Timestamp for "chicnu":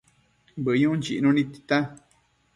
1.03-1.29